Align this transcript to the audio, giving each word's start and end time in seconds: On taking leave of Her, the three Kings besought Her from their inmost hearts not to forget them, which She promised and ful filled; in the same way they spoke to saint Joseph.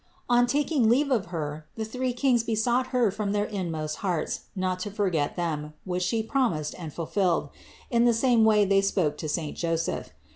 On 0.27 0.47
taking 0.47 0.89
leave 0.89 1.11
of 1.11 1.27
Her, 1.27 1.67
the 1.75 1.85
three 1.85 2.11
Kings 2.11 2.41
besought 2.41 2.87
Her 2.87 3.11
from 3.11 3.33
their 3.33 3.45
inmost 3.45 3.97
hearts 3.97 4.45
not 4.55 4.79
to 4.79 4.89
forget 4.89 5.35
them, 5.35 5.75
which 5.85 6.01
She 6.01 6.23
promised 6.23 6.73
and 6.79 6.91
ful 6.91 7.05
filled; 7.05 7.49
in 7.91 8.05
the 8.05 8.11
same 8.15 8.43
way 8.43 8.65
they 8.65 8.81
spoke 8.81 9.15
to 9.17 9.29
saint 9.29 9.57
Joseph. 9.57 10.09